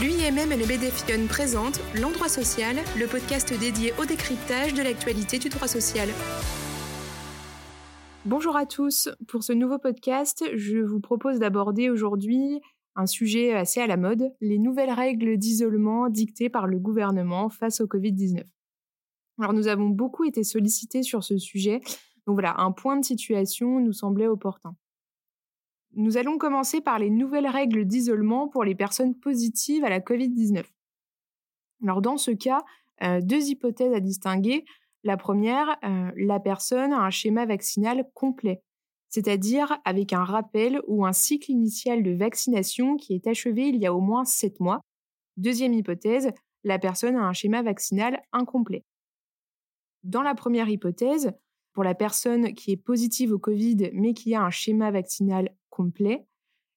L'UIMM 0.00 0.50
et 0.50 0.56
le 0.56 0.64
BDFION 0.64 1.26
présentent 1.28 1.78
L'Endroit 2.00 2.30
Social, 2.30 2.74
le 2.98 3.06
podcast 3.06 3.52
dédié 3.60 3.92
au 4.00 4.06
décryptage 4.06 4.72
de 4.72 4.82
l'actualité 4.82 5.38
du 5.38 5.50
droit 5.50 5.68
social. 5.68 6.08
Bonjour 8.24 8.56
à 8.56 8.64
tous. 8.64 9.10
Pour 9.28 9.42
ce 9.42 9.52
nouveau 9.52 9.78
podcast, 9.78 10.42
je 10.54 10.78
vous 10.78 11.00
propose 11.00 11.38
d'aborder 11.38 11.90
aujourd'hui 11.90 12.62
un 12.96 13.04
sujet 13.04 13.52
assez 13.52 13.80
à 13.80 13.86
la 13.86 13.98
mode, 13.98 14.32
les 14.40 14.58
nouvelles 14.58 14.90
règles 14.90 15.36
d'isolement 15.36 16.08
dictées 16.08 16.48
par 16.48 16.66
le 16.66 16.78
gouvernement 16.78 17.50
face 17.50 17.82
au 17.82 17.86
Covid-19. 17.86 18.42
Alors 19.38 19.52
nous 19.52 19.66
avons 19.66 19.90
beaucoup 19.90 20.24
été 20.24 20.44
sollicités 20.44 21.02
sur 21.02 21.24
ce 21.24 21.36
sujet, 21.36 21.80
donc 22.26 22.36
voilà, 22.36 22.54
un 22.56 22.72
point 22.72 22.98
de 22.98 23.04
situation 23.04 23.80
nous 23.80 23.92
semblait 23.92 24.28
opportun. 24.28 24.74
Nous 26.00 26.16
allons 26.16 26.38
commencer 26.38 26.80
par 26.80 26.98
les 26.98 27.10
nouvelles 27.10 27.46
règles 27.46 27.84
d'isolement 27.84 28.48
pour 28.48 28.64
les 28.64 28.74
personnes 28.74 29.14
positives 29.14 29.84
à 29.84 29.90
la 29.90 30.00
Covid-19. 30.00 30.64
Alors 31.82 32.00
dans 32.00 32.16
ce 32.16 32.30
cas, 32.30 32.64
euh, 33.02 33.20
deux 33.20 33.50
hypothèses 33.50 33.92
à 33.92 34.00
distinguer. 34.00 34.64
La 35.04 35.18
première, 35.18 35.76
euh, 35.84 36.10
la 36.16 36.40
personne 36.40 36.94
a 36.94 37.00
un 37.00 37.10
schéma 37.10 37.44
vaccinal 37.44 38.08
complet, 38.14 38.62
c'est-à-dire 39.10 39.78
avec 39.84 40.14
un 40.14 40.24
rappel 40.24 40.80
ou 40.86 41.04
un 41.04 41.12
cycle 41.12 41.50
initial 41.50 42.02
de 42.02 42.12
vaccination 42.12 42.96
qui 42.96 43.12
est 43.12 43.26
achevé 43.26 43.68
il 43.68 43.76
y 43.76 43.84
a 43.84 43.92
au 43.92 44.00
moins 44.00 44.24
sept 44.24 44.58
mois. 44.58 44.80
Deuxième 45.36 45.74
hypothèse, 45.74 46.30
la 46.64 46.78
personne 46.78 47.16
a 47.16 47.24
un 47.24 47.34
schéma 47.34 47.60
vaccinal 47.60 48.22
incomplet. 48.32 48.84
Dans 50.02 50.22
la 50.22 50.34
première 50.34 50.70
hypothèse, 50.70 51.34
pour 51.74 51.84
la 51.84 51.94
personne 51.94 52.54
qui 52.54 52.72
est 52.72 52.78
positive 52.78 53.32
au 53.32 53.38
Covid 53.38 53.90
mais 53.92 54.14
qui 54.14 54.34
a 54.34 54.42
un 54.42 54.50
schéma 54.50 54.90
vaccinal 54.90 55.50
complet, 55.70 56.26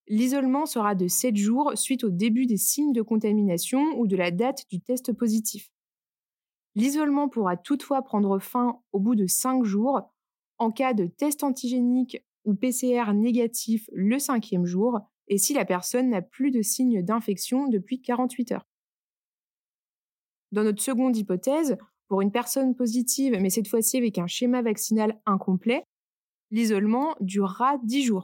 l'isolement 0.07 0.65
sera 0.65 0.95
de 0.95 1.07
7 1.07 1.35
jours 1.35 1.73
suite 1.75 2.03
au 2.03 2.09
début 2.09 2.45
des 2.45 2.57
signes 2.57 2.93
de 2.93 3.01
contamination 3.01 3.83
ou 3.97 4.07
de 4.07 4.15
la 4.15 4.31
date 4.31 4.65
du 4.69 4.79
test 4.79 5.13
positif. 5.13 5.69
L'isolement 6.75 7.29
pourra 7.29 7.57
toutefois 7.57 8.01
prendre 8.01 8.39
fin 8.39 8.79
au 8.91 8.99
bout 8.99 9.15
de 9.15 9.27
5 9.27 9.63
jours 9.63 10.01
en 10.57 10.71
cas 10.71 10.93
de 10.93 11.05
test 11.07 11.43
antigénique 11.43 12.23
ou 12.45 12.55
PCR 12.55 13.13
négatif 13.13 13.89
le 13.93 14.19
cinquième 14.19 14.65
jour 14.65 14.99
et 15.27 15.37
si 15.37 15.53
la 15.53 15.65
personne 15.65 16.09
n'a 16.09 16.21
plus 16.21 16.51
de 16.51 16.61
signes 16.61 17.01
d'infection 17.01 17.67
depuis 17.67 18.01
48 18.01 18.53
heures. 18.53 18.67
Dans 20.51 20.63
notre 20.63 20.81
seconde 20.81 21.17
hypothèse, 21.17 21.77
pour 22.07 22.21
une 22.21 22.31
personne 22.31 22.75
positive, 22.75 23.37
mais 23.39 23.49
cette 23.49 23.67
fois-ci 23.67 23.97
avec 23.97 24.17
un 24.19 24.27
schéma 24.27 24.61
vaccinal 24.61 25.19
incomplet, 25.25 25.83
l'isolement 26.51 27.15
durera 27.21 27.77
10 27.83 28.03
jours. 28.03 28.23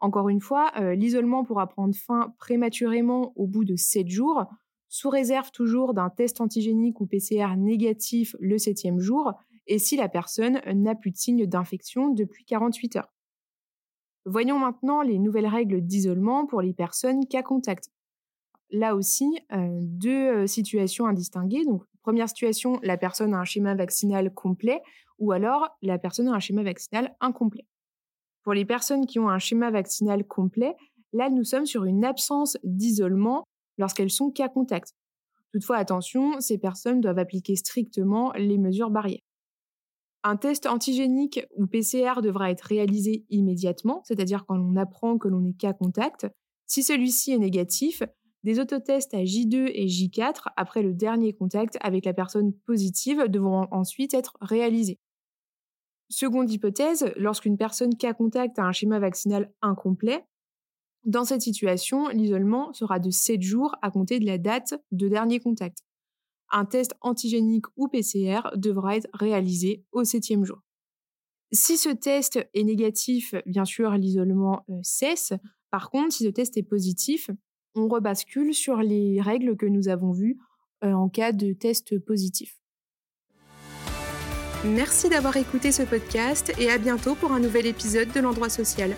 Encore 0.00 0.28
une 0.28 0.40
fois, 0.40 0.70
euh, 0.78 0.94
l'isolement 0.94 1.44
pourra 1.44 1.66
prendre 1.66 1.94
fin 1.94 2.34
prématurément 2.38 3.32
au 3.36 3.46
bout 3.46 3.64
de 3.64 3.76
7 3.76 4.08
jours, 4.08 4.46
sous 4.88 5.10
réserve 5.10 5.50
toujours 5.50 5.92
d'un 5.92 6.08
test 6.08 6.40
antigénique 6.40 7.00
ou 7.00 7.06
PCR 7.06 7.56
négatif 7.56 8.34
le 8.40 8.58
septième 8.58 9.00
jour, 9.00 9.32
et 9.66 9.78
si 9.78 9.96
la 9.96 10.08
personne 10.08 10.60
n'a 10.72 10.94
plus 10.94 11.10
de 11.10 11.16
signes 11.16 11.46
d'infection 11.46 12.08
depuis 12.08 12.44
48 12.44 12.96
heures. 12.96 13.12
Voyons 14.24 14.58
maintenant 14.58 15.02
les 15.02 15.18
nouvelles 15.18 15.46
règles 15.46 15.80
d'isolement 15.80 16.46
pour 16.46 16.60
les 16.60 16.74
personnes 16.74 17.26
cas 17.26 17.42
contact. 17.42 17.90
Là 18.70 18.94
aussi, 18.94 19.38
euh, 19.52 19.78
deux 19.80 20.42
euh, 20.42 20.46
situations 20.46 21.06
à 21.06 21.14
distinguer. 21.14 21.64
Donc, 21.64 21.84
première 22.02 22.28
situation, 22.28 22.78
la 22.82 22.98
personne 22.98 23.32
a 23.32 23.38
un 23.38 23.44
schéma 23.44 23.74
vaccinal 23.74 24.32
complet, 24.34 24.82
ou 25.18 25.32
alors 25.32 25.70
la 25.80 25.98
personne 25.98 26.28
a 26.28 26.32
un 26.32 26.40
schéma 26.40 26.62
vaccinal 26.62 27.16
incomplet. 27.20 27.64
Pour 28.48 28.54
les 28.54 28.64
personnes 28.64 29.04
qui 29.04 29.18
ont 29.18 29.28
un 29.28 29.38
schéma 29.38 29.70
vaccinal 29.70 30.26
complet, 30.26 30.74
là, 31.12 31.28
nous 31.28 31.44
sommes 31.44 31.66
sur 31.66 31.84
une 31.84 32.02
absence 32.02 32.56
d'isolement 32.64 33.44
lorsqu'elles 33.76 34.10
sont 34.10 34.30
cas 34.30 34.48
contact. 34.48 34.94
Toutefois, 35.52 35.76
attention, 35.76 36.40
ces 36.40 36.56
personnes 36.56 37.02
doivent 37.02 37.18
appliquer 37.18 37.56
strictement 37.56 38.32
les 38.38 38.56
mesures 38.56 38.88
barrières. 38.88 39.20
Un 40.24 40.38
test 40.38 40.64
antigénique 40.64 41.44
ou 41.58 41.66
PCR 41.66 42.22
devra 42.22 42.50
être 42.50 42.62
réalisé 42.62 43.26
immédiatement, 43.28 44.00
c'est-à-dire 44.06 44.46
quand 44.46 44.58
on 44.58 44.76
apprend 44.76 45.18
que 45.18 45.28
l'on 45.28 45.44
est 45.44 45.52
cas 45.52 45.74
contact. 45.74 46.26
Si 46.64 46.82
celui-ci 46.82 47.32
est 47.32 47.38
négatif, 47.38 48.02
des 48.44 48.60
autotests 48.60 49.12
à 49.12 49.24
J2 49.24 49.70
et 49.74 49.88
J4 49.88 50.44
après 50.56 50.80
le 50.80 50.94
dernier 50.94 51.34
contact 51.34 51.76
avec 51.82 52.06
la 52.06 52.14
personne 52.14 52.54
positive 52.64 53.28
devront 53.28 53.68
ensuite 53.72 54.14
être 54.14 54.38
réalisés. 54.40 54.98
Seconde 56.10 56.50
hypothèse, 56.50 57.12
lorsqu'une 57.16 57.58
personne 57.58 57.94
cas 57.94 58.14
contact 58.14 58.58
a 58.58 58.64
un 58.64 58.72
schéma 58.72 58.98
vaccinal 58.98 59.52
incomplet, 59.60 60.24
dans 61.04 61.24
cette 61.24 61.42
situation, 61.42 62.08
l'isolement 62.08 62.72
sera 62.72 62.98
de 62.98 63.10
7 63.10 63.40
jours 63.40 63.74
à 63.82 63.90
compter 63.90 64.18
de 64.18 64.26
la 64.26 64.36
date 64.36 64.74
de 64.90 65.08
dernier 65.08 65.40
contact. 65.40 65.78
Un 66.50 66.64
test 66.64 66.94
antigénique 67.00 67.66
ou 67.76 67.88
PCR 67.88 68.40
devra 68.56 68.96
être 68.96 69.08
réalisé 69.14 69.84
au 69.92 70.04
septième 70.04 70.44
jour. 70.44 70.60
Si 71.52 71.78
ce 71.78 71.88
test 71.88 72.38
est 72.52 72.64
négatif, 72.64 73.34
bien 73.46 73.64
sûr, 73.64 73.90
l'isolement 73.92 74.64
euh, 74.68 74.80
cesse. 74.82 75.32
Par 75.70 75.90
contre, 75.90 76.12
si 76.12 76.24
ce 76.24 76.28
test 76.28 76.56
est 76.56 76.62
positif, 76.62 77.30
on 77.74 77.88
rebascule 77.88 78.52
sur 78.52 78.82
les 78.82 79.20
règles 79.20 79.56
que 79.56 79.66
nous 79.66 79.88
avons 79.88 80.12
vues 80.12 80.38
euh, 80.84 80.92
en 80.92 81.08
cas 81.08 81.32
de 81.32 81.52
test 81.54 81.98
positif. 81.98 82.57
Merci 84.64 85.08
d'avoir 85.08 85.36
écouté 85.36 85.70
ce 85.70 85.84
podcast 85.84 86.52
et 86.58 86.68
à 86.70 86.78
bientôt 86.78 87.14
pour 87.14 87.32
un 87.32 87.38
nouvel 87.38 87.66
épisode 87.66 88.10
de 88.10 88.20
l'endroit 88.20 88.48
social. 88.48 88.96